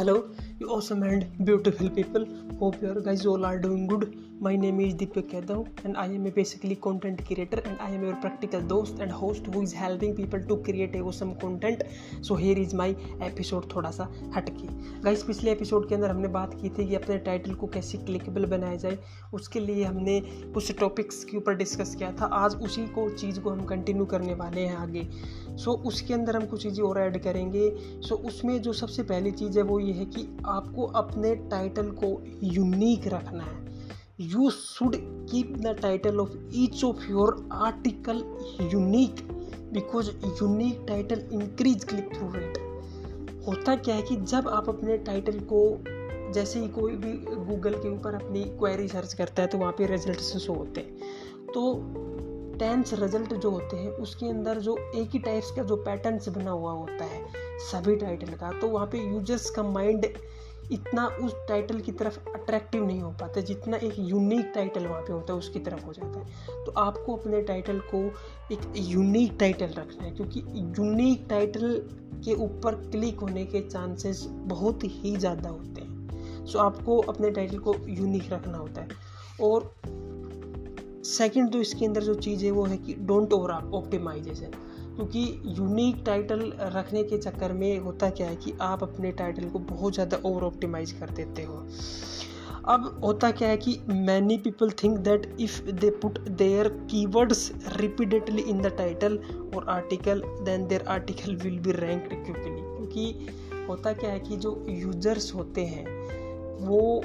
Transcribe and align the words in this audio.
Hello, 0.00 0.30
you 0.58 0.66
awesome 0.70 1.02
and 1.02 1.26
beautiful 1.44 1.90
people. 1.90 2.24
Hope 2.58 2.80
you 2.80 3.02
guys 3.04 3.26
all 3.26 3.44
are 3.44 3.58
doing 3.58 3.86
good. 3.86 4.29
My 4.44 4.56
name 4.56 4.80
is 4.80 4.94
Deepak 4.94 5.32
Yadav 5.32 5.66
and 5.84 5.98
I 5.98 6.06
am 6.06 6.24
a 6.24 6.30
basically 6.30 6.74
content 6.74 7.18
creator 7.26 7.58
and 7.62 7.78
I 7.78 7.90
am 7.90 8.02
your 8.02 8.14
practical 8.22 8.62
host 8.62 8.98
and 8.98 9.12
host 9.12 9.48
who 9.52 9.60
is 9.60 9.74
helping 9.74 10.14
people 10.14 10.40
to 10.40 10.56
create 10.56 10.94
a 10.94 11.02
awesome 11.02 11.34
content. 11.34 11.82
So 12.22 12.36
here 12.36 12.56
is 12.58 12.72
my 12.72 12.86
episode 13.26 13.66
थोड़ा 13.74 13.90
सा 13.90 14.08
हटके। 14.36 14.68
Guys 15.02 15.22
पिछले 15.22 15.52
episode 15.52 15.88
के 15.88 15.94
अंदर 15.94 16.10
हमने 16.10 16.28
बात 16.28 16.54
की 16.62 16.68
थी 16.68 16.88
कि 16.88 16.94
अपने 16.94 17.18
टाइटल 17.18 17.54
को 17.54 17.66
कैसे 17.66 17.98
क्लिकेबल 17.98 18.44
बनाया 18.44 18.76
जाए। 18.76 18.98
उसके 19.34 19.60
लिए 19.60 19.84
हमने 19.84 20.20
कुछ 20.54 20.78
टॉपिक्स 20.78 21.24
के 21.24 21.36
ऊपर 21.36 21.54
डिस्कस 21.54 21.94
किया 21.94 22.12
था। 22.12 22.24
आज 22.24 22.54
उसी 22.54 22.86
को 22.86 23.08
चीज़ 23.10 23.40
को 23.40 23.50
हम 23.50 23.64
कंटिन्यू 23.64 24.04
करने 24.04 24.34
वाले 24.34 24.60
हैं 24.60 24.76
आगे। 24.76 25.08
सो 25.56 25.72
so, 25.72 25.78
उसके 25.78 26.14
अंदर 26.14 26.36
हम 26.36 26.46
कुछ 26.46 26.62
चीज़ें 26.62 26.84
और 26.84 27.00
ऐड 27.00 27.22
करेंगे। 27.22 27.74
सो 27.78 28.16
so, 28.16 28.24
उसमें 28.26 28.62
जो 28.62 28.72
सबसे 28.72 29.02
पहली 29.02 29.30
चीज़ 29.30 29.58
है 29.58 29.64
वो 29.64 29.80
ये 29.80 29.92
है 29.92 30.04
कि 30.04 30.36
आपको 30.46 30.86
अपने 30.86 31.34
टाइटल 31.34 31.90
को 31.90 32.22
यूनिक 32.42 33.06
रखना 33.06 33.44
है। 33.44 33.79
You 34.20 34.50
should 34.50 34.96
keep 35.30 35.52
the 35.56 35.66
title 35.82 36.18
of 36.20 36.30
each 36.52 36.82
of 36.84 37.04
your 37.10 37.48
article 37.52 38.16
unique 38.72 39.22
because 39.72 40.10
unique 40.42 40.84
title 40.88 41.22
increase 41.32 41.84
click 41.84 42.08
through 42.14 42.30
rate 42.32 42.58
होता 43.46 43.76
क्या 43.76 43.94
है 43.94 44.02
कि 44.02 44.16
जब 44.16 44.48
आप 44.48 44.68
अपने 44.68 44.96
टाइटल 44.98 45.38
को, 45.52 45.78
जैसे 46.32 46.60
ही 46.60 46.68
कोई 46.68 46.96
भी 46.96 47.12
गूगल 47.46 47.74
के 47.74 47.88
ऊपर 47.88 48.14
अपनी 48.14 48.42
क्वेरी 48.42 48.88
सर्च 48.88 49.14
करता 49.14 49.42
है 49.42 49.48
तो 49.48 49.58
वहाँ 49.58 49.72
पे 49.72 49.86
रिज़ल्ट 49.86 50.18
शो 50.18 50.52
होते 50.52 50.80
हैं। 50.80 51.46
तो 51.46 51.72
टेंस 52.58 52.92
रिज़ल्ट 52.94 53.34
जो 53.34 53.50
होते 53.50 53.76
हैं, 53.76 53.90
उसके 53.90 54.28
अंदर 54.28 54.58
जो 54.58 54.76
एक 54.94 55.10
ही 55.10 55.18
टाइप्स 55.18 55.50
का 55.50 55.62
जो 55.62 55.76
पैटर्न्स 55.76 56.28
बना 56.28 56.50
हुआ 56.50 56.72
होता 56.72 57.04
है, 57.04 57.24
सभी 57.70 57.96
टाइटल 57.96 58.32
का 58.32 58.50
तो 58.60 58.68
वहाँ 58.68 58.86
पे 58.86 58.98
यूज़र्स 58.98 59.50
का 59.50 59.62
माइंड 59.62 60.06
इतना 60.72 61.06
उस 61.06 61.34
टाइटल 61.48 61.80
की 61.80 61.92
तरफ़ 61.92 62.18
अट्रैक्टिव 62.34 62.86
नहीं 62.86 63.00
हो 63.00 63.10
पाता, 63.10 63.40
जितना 63.40 63.76
एक 63.76 63.94
यूनिक 63.98 64.52
टाइटल 64.54 64.86
वहाँ 64.86 65.02
पे 65.02 65.12
होता 65.12 65.32
है, 65.32 65.38
उसकी 65.38 65.58
तरफ़ 65.58 65.84
हो 65.84 65.92
जाता 65.92 66.18
है। 66.18 66.64
तो 66.64 66.72
आपको 66.72 67.16
अपने 67.16 67.42
टाइटल 67.42 67.78
को 67.78 68.02
एक 68.52 68.72
यूनिक 68.76 69.36
टाइटल 69.40 69.66
रखना 69.66 70.04
है, 70.04 70.10
क्योंकि 70.10 70.44
यूनिक 70.54 71.26
टाइटल 71.30 71.82
के 72.24 72.34
ऊपर 72.34 72.74
क्लिक 72.74 73.20
होने 73.20 73.44
के 73.44 73.60
चांसेस 73.60 74.26
बहुत 74.30 74.80
ही 74.84 75.16
ज़्यादा 75.16 75.48
होते 75.48 75.80
हैं। 75.80 76.46
सो 76.46 76.58
आपको 76.58 76.98
अपने 76.98 77.30
टाइटल 77.30 77.58
को 77.58 77.74
यूनिक 77.88 78.32
रखना 78.32 78.58
होता 78.58 78.80
है। 78.80 78.88
और 79.42 79.74
सेकंड 81.04 81.50
जो 81.50 81.60
इसके 81.60 81.86
अंदर 81.86 82.02
जो 82.02 82.14
चीज़ 82.14 82.44
है, 82.44 82.50
वो 82.50 82.64
है 82.64 82.76
कि 82.76 82.94
डोंट 82.94 83.32
ओवर 83.32 83.50
ऑप्टिमाइजेशन 83.50 84.52
क्योंकि 85.00 85.54
यूनिक 85.58 86.02
टाइटल 86.06 86.40
रखने 86.74 87.02
के 87.02 87.18
चक्कर 87.18 87.52
में 87.52 87.78
होता 87.78 88.08
क्या 88.10 88.26
है 88.26 88.36
कि 88.36 88.52
आप 88.60 88.82
अपने 88.82 89.12
टाइटल 89.12 89.48
को 89.50 89.58
बहुत 89.58 89.94
ज़्यादा 89.94 90.18
ओवर 90.24 90.42
ऑप्टिमाइज 90.42 90.92
कर 90.92 91.10
देते 91.10 91.42
हो। 91.42 91.54
अब 92.64 93.00
होता 93.04 93.30
क्या 93.30 93.48
है 93.48 93.56
कि 93.56 93.76
many 93.88 94.36
people 94.38 94.70
think 94.82 94.98
that 94.98 95.24
if 95.40 95.60
they 95.70 95.90
put 96.02 96.18
their 96.38 96.68
keywords 96.90 97.50
repeatedly 97.76 98.42
in 98.42 98.60
the 98.62 98.74
title 98.78 99.18
और 99.56 99.68
article 99.68 100.22
then 100.44 100.66
their 100.66 100.84
article 100.88 101.36
will 101.36 101.58
be 101.58 101.72
ranked 101.72 102.08
quickly 102.08 102.60
क्योंकि 102.60 103.64
होता 103.68 103.92
क्या 103.92 104.10
है 104.10 104.20
कि 104.20 104.36
जो 104.36 104.54
यूज़र्स 104.68 105.34
होते 105.34 105.64
हैं, 105.64 105.86
वो 106.58 107.04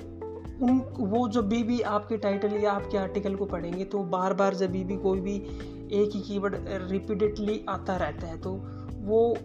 उन, 0.61 0.79
वो 0.97 1.27
जब 1.29 1.47
भी 1.49 1.63
भी 1.63 1.81
आपके 1.81 2.17
टाइटल 2.17 2.53
या 2.53 2.71
आपके 2.71 2.97
आर्टिकल 2.97 3.35
को 3.35 3.45
पढ़ेंगे 3.45 3.85
तो 3.85 4.03
बार 4.03 4.33
बार 4.33 4.55
जब 4.55 4.71
भी 4.71 4.97
कोई 4.97 5.19
भी 5.19 5.35
एक 5.93 6.11
ही 6.15 6.21
कीवर्ड 6.21 6.55
रिपीटेडली 6.91 7.65
आता 7.69 7.97
रहता 7.97 8.27
है 8.27 8.37
तो 8.37 8.51
वो 9.05 9.37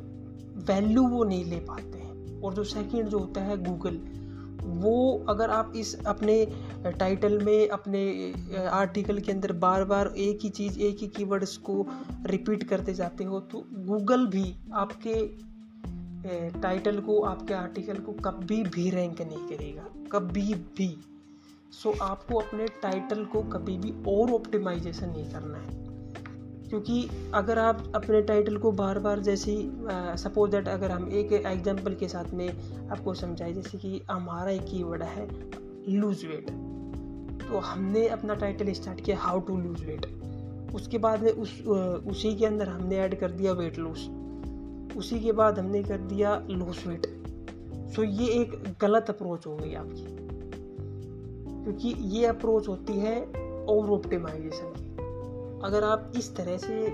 वैल्यू 0.69 1.07
वो 1.09 1.25
नहीं 1.25 1.45
ले 1.45 1.57
पाते 1.57 1.99
हैं। 1.99 2.41
और 2.41 2.55
जो 2.55 2.65
सेकंड 2.65 3.09
जो 3.09 3.19
होता 3.19 3.41
है 3.41 3.57
गूगल 3.65 4.01
वो 4.63 5.25
अगर 5.29 5.51
आप 5.51 5.73
इस 5.77 5.95
अपने 6.07 6.35
टाइटल 6.99 7.39
में, 7.39 7.69
अपने 7.69 8.67
आर्टिकल 8.69 9.19
के 9.19 9.33
अंदर 9.33 9.53
बार 9.53 9.85
बार 9.85 10.13
एक 10.17 10.39
ही 10.43 10.49
चीज़, 10.49 10.79
एक 10.79 10.99
ही 11.01 11.07
कीवर्ड्स 11.09 11.57
को 11.57 11.87
रिपीट 12.27 12.63
करते 12.63 12.95
जाते 12.95 13.25
हो 13.25 13.41
तो 13.41 13.65
गूगल 13.73 14.27
भी 14.27 14.55
आपके 14.75 15.15
टाइटल 16.63 17.01
को 17.01 17.21
आपके 17.21 17.55
आर्टिकल 17.55 17.95
को 17.95 18.13
कभी 18.13 18.63
भी 18.63 18.91
रैंक 18.91 19.23
नहीं 19.23 19.49
करेगा 19.49 19.85
कभी 20.13 20.55
भी। 20.55 21.05
सो 21.83 21.91
so, 21.91 22.01
आपको 22.01 22.35
अपने 22.35 22.67
टाइटल 22.67 23.25
को 23.25 23.43
कभी 23.43 23.77
भी 23.79 23.93
और 24.09 24.31
ऑप्टिमाइजेशन 24.31 25.09
नहीं 25.09 25.31
करना 25.31 25.59
है। 25.59 25.81
क्योंकि 26.69 27.09
अगर 27.35 27.59
आप 27.59 27.93
अपने 27.95 28.23
टाइटल 28.23 28.57
को 28.57 28.73
बार 28.73 28.99
बार 28.99 29.21
जैसे 29.21 29.71
सपोज़ 30.17 30.51
दैट 30.51 30.69
अगर 30.69 30.91
हम 30.91 31.09
एक 31.13 31.33
एग्जांपल 31.33 31.95
के 31.95 32.09
साथ 32.09 32.25
में 32.25 32.49
आपको 32.89 33.15
समझाए 33.15 33.53
जैसे 33.53 33.79
कि 33.79 34.03
हमारा 34.11 34.51
एक 34.51 34.65
कीवर्ड 34.65 35.03
है 35.03 35.29
लूज 35.89 36.25
वेट 36.25 36.51
तो 37.49 37.59
हमने 37.59 38.09
अपना 38.09 38.35
टाइटल 38.35 38.73
स्टार्ट 38.73 39.01
किया 39.01 39.19
हाउ 39.19 39.41
टू 39.41 39.57
लूज 39.57 39.85
वेट 39.85 40.07
उसके 40.75 40.99
बाद 40.99 41.23
में 41.23 41.33
उस 41.33 41.61
उसी 42.07 42.37
के 42.37 42.47
अंदर 42.47 42.69
हमने 42.69 42.97
ऐड 42.97 43.21
कर 43.21 43.31
दिया 43.31 43.53
वेट 43.53 43.79
लूज 43.79 44.20
उसी 44.97 45.21
के 45.21 45.33
बाद 45.33 45.59
हमने 45.59 45.83
कर 45.83 45.99
दिया 45.99 46.47
लूज 46.51 46.87
वेट 46.87 47.07
सो 47.95 48.03
ये 48.03 48.27
एक 48.27 48.75
गलत 48.81 49.07
अप्रोच 49.11 49.47
हो 49.47 49.57
गई 49.57 49.75
आपकी। 49.75 50.17
क्योंकि 51.65 51.95
ये 52.19 52.27
अप्रोच 52.27 52.69
होती 52.69 52.93
है 52.93 53.23
ओवर 53.69 53.91
ऑप्टिमाइजेशन 53.91 54.73
की। 54.79 54.91
अगर 55.67 55.85
आप 55.85 56.13
इस 56.17 56.37
तरह 56.37 56.59
से 56.59 56.87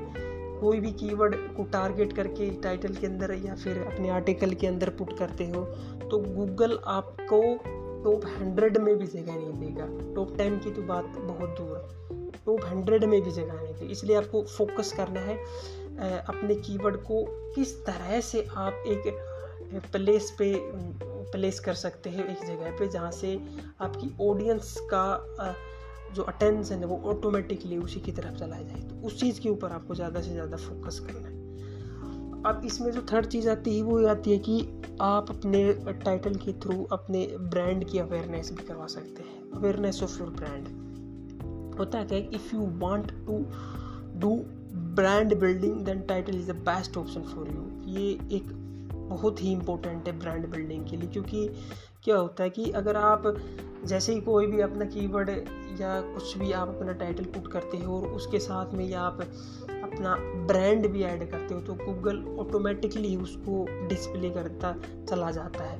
कोई 0.60 0.80
भी 0.80 0.92
कीवर्ड 0.92 1.34
को 1.34 1.62
टारगेट 1.62 2.12
करके 2.12 2.50
टाइटल 2.50 2.94
के 2.94 3.06
अंदर 3.06 3.34
या 3.34 3.54
फिर 3.54 3.78
अपने 3.78 4.08
आर्टिकल 4.10 4.50
के 4.50 4.66
अंदर 4.66 4.88
पुट 4.88 5.18
करते 5.18 5.44
हो 5.44 5.64
तो 6.08 6.18
गूगल 6.18 6.78
आपको 6.86 7.40
टॉप 8.04 8.22
हंड्रेड 8.38 8.78
में 8.78 8.96
भी 8.96 9.06
जगह 9.06 9.36
नहीं 9.36 9.52
देगा। 9.52 10.14
टॉप 10.14 10.36
टेन 10.36 10.58
की 10.58 10.70
तो 10.70 10.82
बात 10.82 11.04
बहुत 11.04 11.48
दूर 11.50 11.76
है। 11.76 12.30
टॉप 12.30 12.60
हंड्रेड 12.64 13.04
में 13.04 13.22
भी 13.22 13.30
जगह 13.30 13.52
नहीं 13.52 13.74
देगी। 13.74 13.92
इसलिए 13.92 14.16
आपको 14.16 14.42
फोकस 14.42 14.92
करना 14.92 15.20
है। 15.20 15.44
अपने 15.98 16.54
कीवर्ड 16.54 16.96
को 16.96 17.24
किस 17.54 17.74
तरह 17.86 18.20
से 18.20 18.46
आप 18.56 18.84
एक 18.86 19.12
प्लेस 19.92 20.30
पे, 20.38 20.52
प्लेस 21.32 21.60
कर 21.60 21.74
सकते 21.74 22.10
हैं 22.10 22.26
एक 22.28 22.44
जगह 22.46 22.76
पे 22.78 22.88
जहाँ 22.88 23.10
से 23.10 23.38
आपकी 23.80 24.14
ऑडियंस 24.20 24.76
का 24.92 25.06
जो 26.14 26.22
अटेंशन 26.22 26.78
है 26.78 26.86
वो 26.86 27.00
ऑटोमेटिकली 27.10 27.78
उसी 27.78 28.00
की 28.00 28.12
तरफ़ 28.12 28.34
चला 28.34 28.56
जाए। 28.56 28.80
तो 28.80 29.06
उस 29.06 29.18
चीज़ 29.20 29.40
के 29.40 29.48
ऊपर 29.48 29.72
आपको 29.72 29.94
ज़्यादा 29.94 30.20
से 30.20 30.32
ज़्यादा 30.32 30.56
फोकस 30.56 30.98
करना 31.00 31.28
है। 31.28 31.34
अब 32.44 32.62
इसमें 32.64 32.90
जो 32.92 33.02
थर्ड 33.12 33.26
चीज़ 33.26 33.48
आती 33.48 33.76
है 33.76 33.82
वो 33.82 34.00
ये 34.00 34.06
आती 34.08 34.32
है 34.32 34.38
कि 34.38 34.60
आप 35.00 35.30
अपने 35.30 35.72
टाइटल 36.04 36.34
के 36.34 36.52
थ्रू 36.52 36.82
अपने 36.92 37.26
ब्रांड 37.40 37.84
की 37.84 37.98
अवेयरनेस 37.98 38.52
भी 38.52 38.64
करवा 38.64 38.86
सकते 38.86 39.22
हैं। 39.22 39.50
Awareness 39.52 40.02
of 40.02 40.18
your 40.20 40.30
brand. 40.30 40.68
होता 41.78 41.98
है 41.98 42.04
क्या 42.04 42.18
if 42.18 42.54
you 42.54 42.66
want 42.78 43.10
to 43.26 43.44
do 44.20 44.36
brand 44.76 45.34
building 45.40 45.80
then 45.80 46.00
title 46.00 46.38
is 46.38 46.50
the 46.52 46.54
best 46.54 46.96
option 46.96 47.22
for 47.22 47.48
you 47.48 47.94
ये 47.94 48.08
एक 48.36 48.52
बहुत 49.08 49.42
ही 49.42 49.52
इम्पोर्टेंट 49.52 50.08
है 50.08 50.18
ब्रांड 50.18 50.46
बिल्डिंग 50.46 50.84
के 50.86 50.96
लिए, 50.96 51.08
क्योंकि 51.08 51.48
क्या 52.04 52.16
होता 52.16 52.44
है 52.44 52.50
कि 52.50 52.70
अगर 52.70 52.96
आप 52.96 53.22
जैसे 53.84 54.12
ही 54.12 54.20
कोई 54.20 54.46
भी 54.46 54.60
अपना 54.60 54.84
कीवर्ड 54.84 55.30
या 55.80 56.00
कुछ 56.00 56.36
भी 56.38 56.52
आप 56.52 56.68
अपना 56.68 56.92
टाइटल 56.92 57.24
पुट 57.24 57.52
करते 57.52 57.78
हो 57.78 58.00
और 58.00 58.08
उसके 58.08 58.38
साथ 58.38 58.74
में 58.74 58.84
या 58.88 59.00
आप 59.00 59.20
अपना 59.20 60.14
ब्रांड 60.46 60.86
भी 60.86 61.02
ऐड 61.02 61.30
करते 61.30 61.54
हो 61.54 61.60
तो 61.60 61.74
गूगल 61.74 62.24
ऑटोमेटिकली 62.40 63.16
उसको 63.16 63.64
डिस्प्ले 63.88 64.30
करता, 64.30 64.74
चला 65.10 65.30
जाता 65.30 65.64
है। 65.64 65.78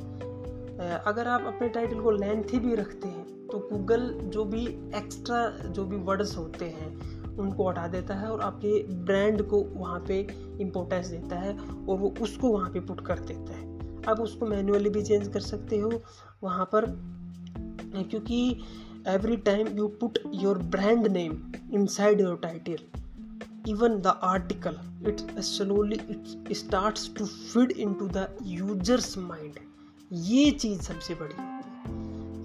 अगर 0.99 1.29
आप 1.29 1.45
अपने 1.47 1.69
टाइटल 1.69 2.01
को 2.01 2.11
लेंथी 2.11 2.59
भी 2.59 2.75
रखते 2.75 3.09
हैं 3.09 3.25
तो 3.47 3.59
गूगल 3.73 4.11
जो 4.25 4.45
भी 4.45 4.67
एक्स्ट्रा 4.97 5.49
जो 5.49 5.85
भी 5.85 5.97
वर्ड्स 5.97 6.37
होते 6.37 6.65
हैं 6.65 7.16
उनको 7.39 7.69
हटा 7.69 7.87
देता 7.89 8.15
है 8.15 8.31
और 8.31 8.41
आपके 8.41 8.83
ब्रांड 9.05 9.43
को 9.43 9.61
वहाँ 9.75 10.01
पे 10.09 10.21
इम्पोर्टेंस 10.61 11.07
देता 11.07 11.39
है 11.39 11.57
और 11.59 11.99
वो 11.99 12.15
उसको 12.23 12.49
वहाँ 12.49 12.71
पे 12.71 12.81
पुट 12.81 13.01
कर 13.07 13.19
देता 13.21 13.57
है। 13.57 13.65
आप 14.09 14.21
उसको 14.21 14.47
मैनुअली 14.47 14.91
भी 14.91 15.03
चेंज 15.03 15.29
कर 15.29 15.41
सकते 15.41 15.79
हो 15.79 16.03
वहाँ 16.43 16.65
पर, 16.75 16.87
क्योंकि 18.11 18.61
every 19.09 19.37
time 19.37 19.77
you 19.79 19.89
put 20.01 20.19
your 20.35 20.59
brand 20.59 21.07
name 21.07 21.33
inside 21.87 22.21
your 22.21 22.37
title 22.37 22.79
even 23.69 23.99
the 24.01 24.19
article 24.25 24.79
it 25.09 25.21
slowly 25.41 25.97
it 26.11 26.53
start 26.53 26.99
to 27.19 27.25
feed 27.25 27.71
into 27.95 28.09
the 28.09 28.29
users 28.43 29.17
mind 29.19 29.59
ये 30.13 30.51
चीज़ 30.51 30.81
सबसे 30.83 31.15
बड़ी 31.15 31.35
है। 31.39 31.56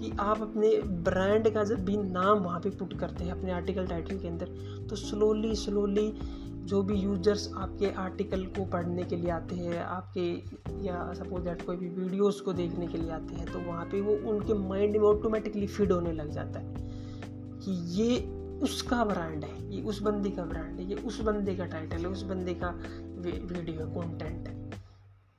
कि 0.02 0.10
आप 0.20 0.40
अपने 0.42 0.68
ब्रांड 1.04 1.48
का 1.54 1.62
जब 1.64 1.84
भी 1.84 1.96
नाम 1.96 2.38
वहाँ 2.38 2.60
पे 2.60 2.70
पुट 2.70 2.98
करते 3.00 3.24
हैं, 3.24 3.32
अपने 3.32 3.52
आर्टिकल 3.52 3.86
टाइटल 3.86 4.18
के 4.18 4.28
अंदर 4.28 4.46
तो 4.90 4.96
स्लोली 4.96 5.54
स्लोली 5.56 6.12
जो 6.62 6.82
भी 6.82 6.94
यूज़र्स 6.94 7.48
आपके 7.56 7.90
आर्टिकल 7.98 8.44
को 8.56 8.64
पढ़ने 8.64 9.04
के 9.04 9.16
लिए 9.16 9.30
आते 9.30 9.54
हैं, 9.54 9.78
आपके 9.78 10.26
या 10.86 11.12
सपोज़ 11.14 11.44
दैट 11.44 11.64
कोई 11.66 11.76
भी 11.76 11.88
वीडियोस 11.90 12.40
को 12.40 12.52
देखने 12.52 12.86
के 12.86 12.98
लिए 12.98 13.10
आते 13.10 13.34
हैं 13.34 13.46
तो 13.52 13.58
वहाँ 13.60 13.84
पे 13.84 14.00
वो 14.00 14.16
उनके 14.30 14.54
माइंड 14.58 14.96
में 14.96 15.08
ऑटोमेटिकली 15.08 15.66
फ़ीड 15.66 15.92
होने 15.92 16.12
लग 16.12 16.30
जाता 16.30 16.60
है 16.60 16.74
कि 17.60 17.72
ये 18.00 18.18
उसका 18.62 19.04
ब्रांड 19.04 19.44
है, 19.44 19.74
ये 19.74 19.82
उस 19.82 20.02
बंदे 20.02 20.30
का 20.30 20.44
ब्रांड 20.44 20.80
है, 20.80 20.88
ये 20.90 20.96
उस 20.96 21.20
बंदे 21.20 21.54
का 21.54 21.66
टाइटल 21.66 21.96
है, 21.96 22.06
उस 22.06 22.22
बंदे 22.22 22.54
का 22.54 22.68
वीडियो 23.18 23.80
है 23.80 23.94
कॉन्टेंट 23.94 24.48
है। 24.48 24.61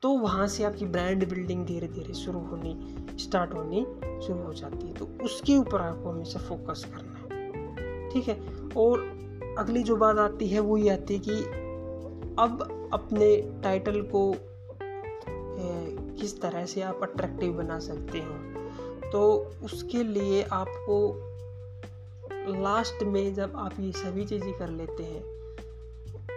तो 0.04 0.10
वहाँ 0.10 0.48
से 0.48 0.64
आपकी 0.64 0.86
ब्रांड 0.86 1.30
बिल्डिंग 1.30 1.66
धीरे 1.66 1.88
धीरे 1.88 2.14
शुरू 2.14 2.40
होनी 2.40 3.06
स्टार्ट 3.20 3.54
होनी 3.54 3.86
शुरू 4.26 4.44
हो 4.44 4.54
जाती 4.54 4.88
है। 4.88 4.94
तो 4.94 5.06
उसके 5.24 5.58
ऊपर 5.58 5.82
आपको 5.82 6.10
हमेशा 6.10 6.40
फोकस 6.40 6.86
करना 6.86 7.36
है। 7.36 8.10
ठीक 8.10 8.28
है? 8.28 8.36
और 8.78 9.02
अगली 9.58 9.84
जो 9.84 9.96
बात 9.96 10.18
आती 10.18 10.48
है, 10.48 10.60
वो 10.60 10.78
ये 10.78 10.90
आती 10.90 11.14
है 11.14 11.20
कि 11.20 11.44
अब 12.40 12.90
अपने 12.94 13.36
टाइटल 13.64 14.02
को 14.02 14.36
किस 16.20 16.42
तरह 16.42 16.66
से 16.66 16.82
आप 16.82 17.00
अट्रैक्टिव 17.04 17.54
बना 17.54 17.80
सकते 17.80 18.20
हो। 18.20 19.10
तो 19.12 19.52
उसके 19.64 20.04
लिए 20.04 20.44
आपको 20.44 20.98
लास्ट 22.62 23.04
में 23.04 23.34
जब 23.34 23.54
आप 23.56 23.80
ये 23.80 23.92
सभी 23.92 24.26
चीज़ें 24.26 24.54
कर 24.54 24.70
लेते 24.70 25.04
हैं 25.04 25.43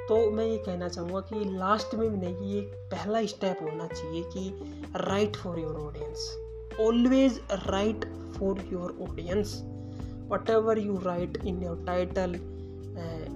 तो 0.08 0.30
मैं 0.30 0.44
ये 0.46 0.58
कहना 0.58 0.88
चाहूँगा 0.88 1.20
कि 1.20 1.44
लास्ट 1.58 1.94
में 1.94 2.10
भी 2.10 2.16
नहीं, 2.16 2.50
ये 2.54 2.60
पहला 2.60 3.24
स्टेप 3.26 3.58
होना 3.62 3.86
चाहिए 3.86 4.22
कि 4.22 4.92
write 4.96 5.36
for 5.36 5.58
your 5.58 5.74
audience 5.76 6.36
always 6.80 7.40
write 7.52 8.04
for 8.38 8.60
your 8.72 8.96
audience 9.08 9.62
whatever 10.50 10.78
you 10.78 10.98
write 10.98 11.38
in 11.46 11.62
your 11.62 11.84
title 11.86 12.34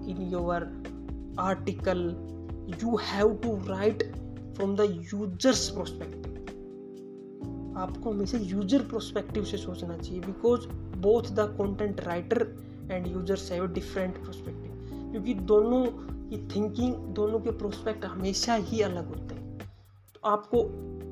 in 0.08 0.28
your 0.32 0.64
article 1.40 1.99
you 2.82 2.96
have 2.96 3.37
to 3.37 3.56
write 3.69 4.02
from 4.56 4.76
the 4.76 4.88
users 5.12 5.69
prospective 5.69 6.31
आपको 7.78 8.11
हमेशा 8.11 8.38
यूज़र 8.38 8.78
प्रोस्पेक्टिव 8.78 9.44
से 9.44 9.56
सोचना 9.56 9.96
चाहिए 9.96 10.20
because 10.20 10.67
both 10.99 11.22
the 11.22 11.55
content 11.61 12.00
writer 12.00 12.46
and 12.90 13.06
users 13.06 13.52
have 13.52 13.67
different 13.67 14.22
prospective 14.22 14.69
क्योंकि 15.11 15.35
दोनों 15.51 15.85
की 16.31 16.39
thinking 16.55 16.95
दोनों 17.15 17.41
के 17.41 17.51
प्रोस्पेक्ट 17.59 18.05
हमेशा 18.05 18.55
ही 18.55 18.81
अलग 18.83 19.09
होते 19.09 19.35
हैं। 19.35 19.59
तो 20.15 20.29
आपको 20.31 20.62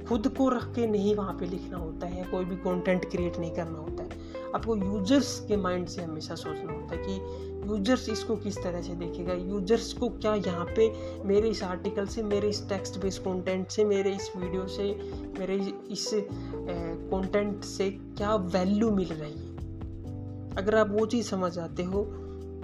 खुद 0.09 0.29
को 0.29 0.49
रख 0.49 0.65
के 0.75 0.87
नहीं 0.87 1.15
वहाँ 1.15 1.33
पे 1.39 1.47
लिखना 1.47 1.79
होता 1.79 2.07
है, 2.07 2.25
कोई 2.31 2.45
भी 2.45 2.57
कंटेंट 2.57 3.05
क्रिएट 3.11 3.39
नहीं 3.39 3.51
करना 3.55 3.79
होता 3.79 4.03
है। 4.03 4.27
आपको 4.55 4.77
यूज़र्स 4.77 5.39
के 5.49 5.57
माइंड 5.57 5.87
से 5.87 6.03
हमेशा 6.03 6.35
सोचना 6.35 6.73
होता 6.73 6.95
है 6.95 7.03
कि 7.03 7.69
यूज़र्स 7.69 8.09
इसको 8.09 8.37
किस 8.37 8.57
तरह 8.57 8.83
से 8.83 8.95
देखेगा 8.95 9.35
यूज़र्स 9.35 9.93
को 9.93 10.09
क्या 10.11 10.35
यहाँ 10.37 10.65
पे 10.77 10.89
मेरे 11.25 11.49
इस 11.49 11.63
आर्टिकल 11.63 12.07
से, 12.07 12.23
मेरे 12.23 12.49
इस 12.49 12.69
टेक्स्ट 12.69 13.01
बेस्ड 13.01 13.23
कंटेंट 13.23 13.69
से, 13.69 13.85
मेरे 13.85 14.15
इस 14.15 14.31
वीडियो 14.37 14.67
से, 14.67 14.95
मेरे 15.39 15.57
इस 15.91 16.11
कंटेंट 16.15 17.65
से 17.65 17.91
क्या 17.91 18.35
वैल्यू 18.55 18.91
मिल 18.91 19.13
रही 19.13 19.33
है। 19.33 20.57
अगर 20.57 20.77
आप 20.77 20.91
वो 20.91 21.07
चीज़ 21.07 21.27
समझ 21.27 21.59
आते 21.59 21.83
हो 21.83 22.03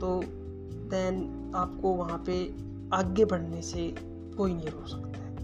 तो 0.01 0.21
देन 0.73 1.53
आपको 1.55 1.95
वहाँ 1.95 2.25
पे 2.27 2.55
आगे 2.97 3.25
बढ़ने 3.25 3.63
से 3.63 3.95
कोई 4.37 4.55
नहीं 4.55 4.69
रोक 4.69 4.89
सकता 4.89 5.09
है। 5.09 5.35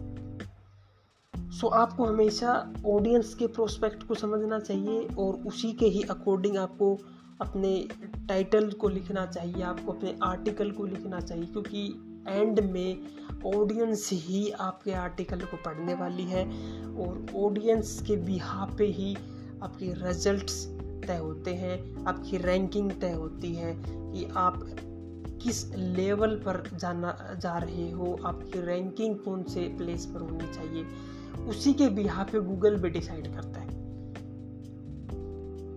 सो 1.50 1.66
so, 1.66 1.74
आपको 1.74 2.04
हमेशा 2.04 2.72
ऑडियंस 2.86 3.34
के 3.34 3.46
प्रोस्पेक्ट 3.46 4.02
को 4.02 4.14
समझना 4.14 4.58
चाहिए 4.58 5.08
और 5.18 5.34
उसी 5.34 5.72
के 5.72 5.86
ही 5.86 6.02
अकॉर्डिंग 6.02 6.56
आपको 6.56 6.98
अपने 7.40 7.88
टाइटल 8.28 8.70
को 8.70 8.88
लिखना 8.88 9.26
चाहिए 9.26 9.62
आपको 9.62 9.92
अपने 9.92 10.18
आर्टिकल 10.22 10.70
को 10.70 10.86
लिखना 10.86 11.20
चाहिए 11.20 11.44
क्योंकि 11.44 12.06
एंड 12.28 12.60
में 12.60 12.98
ऑडियंस 13.46 14.10
ही 14.12 14.50
आपके 14.50 14.92
आर्टिकल 14.92 15.40
को 15.40 15.56
पढ़ने 15.56 15.94
वाली 15.94 16.22
है 16.22 16.44
और 16.96 17.26
ऑडियंस 17.36 18.02
के 18.06 18.16
बिहा 18.16 18.64
पे 18.78 18.84
ही 18.84 19.16
आपके 19.62 20.06
रिजल्ट्स 20.06 20.66
तय 21.06 21.16
होते 21.16 21.54
हैं 21.54 22.04
आपकी 22.04 22.36
रैंकिंग 22.36 22.92
तय 22.92 23.12
होती 23.12 23.54
है 23.54 23.74
कि 23.86 24.28
आप 24.36 24.76
किस 25.42 25.64
लेवल 25.74 26.34
पर 26.36 26.62
जाना, 26.74 27.16
जा 27.34 27.56
रहे 27.58 27.90
हो, 27.90 28.16
आपकी 28.24 28.60
रैंकिंग 28.60 29.16
कौन 29.18 29.42
से 29.44 29.60
प्लेस 29.78 30.06
पर 30.06 30.20
होनी 30.20 30.52
चाहिए, 30.54 30.84
उसी 31.48 31.72
के 31.72 31.88
बिहा 31.90 32.22
पे 32.22 32.40
गूगल 32.40 32.76
भी 32.76 32.90
डिसाइड 32.90 33.34
करता 33.34 33.60
है। 33.60 33.68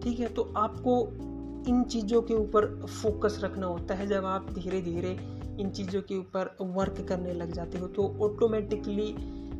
ठीक 0.02 0.20
है 0.20 0.28
तो 0.28 0.52
आपको 0.58 0.96
इन 1.70 1.84
चीज़ों 1.84 2.22
के 2.22 2.34
ऊपर 2.34 2.66
फोकस 2.86 3.40
रखना 3.44 3.68
होता 3.68 3.96
है। 3.96 4.08
जब 4.08 4.26
आप 4.26 4.50
धीरे 4.54 4.82
धीरे 4.82 5.12
इन 5.60 5.70
चीज़ों 5.70 6.02
के 6.02 6.18
ऊपर 6.18 6.56
वर्क 6.62 7.06
करने 7.10 7.34
लग 7.34 7.52
जाते 7.52 7.78
हो 7.78 7.88
तो 7.88 8.08
ऑटोमेटिकली 8.22 9.08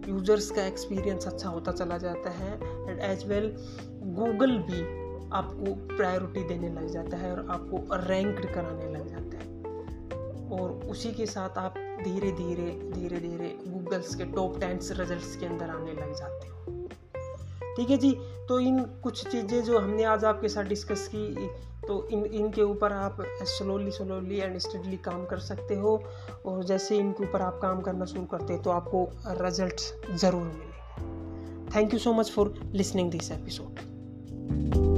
यूज़र्स 0.10 0.50
का 0.52 0.66
एक्सपीरियंस 0.66 1.28
अच्छा 1.28 1.50
होता 1.50 1.72
चला 1.72 1.98
जाता 1.98 2.30
है। 2.32 2.54
एंड 2.90 3.00
एज 3.02 3.26
वेल 3.28 3.48
गूगल 4.16 4.58
भी 4.62 4.82
आपको 5.34 5.74
प्रायोरिटी 5.96 6.44
देने 6.48 6.70
लग 6.70 6.88
जाता 6.88 7.18
है 7.18 7.32
और 7.32 7.46
आपको 7.50 7.84
रैंक्ड 8.08 8.54
कराने 8.54 8.92
लग 8.92 9.08
जाता 9.10 9.38
है। 9.38 9.53
और 10.54 10.72
उसी 10.90 11.12
के 11.12 11.26
साथ 11.26 11.58
आप 11.58 11.74
धीरे 12.04 12.32
धीरे 12.32 12.70
धीरे 12.94 13.20
धीरे 13.20 13.56
गूगल्स 13.68 14.16
के 14.16 14.26
टॉप 14.26 14.60
टेंस 14.60 14.92
रिजल्ट्स 14.92 15.36
के 15.36 15.46
अंदर 15.46 15.70
आने 15.70 15.92
लग 15.92 16.16
जाते 16.16 16.48
हो। 16.48 16.88
ठीक 17.78 17.90
है 17.90 17.98
जी? 17.98 18.12
तो 18.48 18.60
इन 18.60 18.80
कुछ 19.04 19.28
चीज़ें 19.28 19.64
जो 19.64 19.80
हमने 19.80 20.04
आज 20.04 20.26
आपके 20.26 20.50
साथ 20.50 20.64
डिस्कस 20.64 21.08
की 21.16 21.50
तो 21.88 22.08
इन, 22.08 22.26
इनके 22.26 22.62
ऊपर 22.62 22.94
आप 22.94 23.18
स्लोली 23.44 23.92
स्लोली 23.92 24.40
एंड 24.40 24.58
स्टडली 24.58 24.98
काम 24.98 25.26
कर 25.26 25.40
सकते 25.40 25.76
हो 25.76 26.04
और 26.46 26.64
जैसे 26.64 26.98
इनके 26.98 27.24
ऊपर 27.24 27.42
आप 27.42 27.60
काम 27.62 27.82
करना 27.82 28.06
शुरू 28.06 28.26
करते 28.26 28.54
हैं 28.54 28.62
तो 28.62 28.70
आपको 28.70 29.08
रिज़ल्ट 29.28 30.16
ज़रूर 30.16 30.42
मिलेंगे। 30.42 31.76
Thank 31.76 31.94
you 31.94 32.00
so 32.00 32.14
much 32.14 32.32
for 32.32 32.54
listening 32.74 33.12
this 33.12 33.32
episode 33.32 34.93